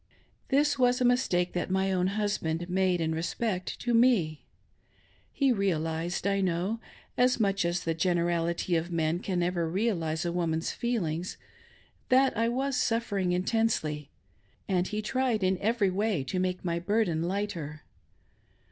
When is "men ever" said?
8.91-9.23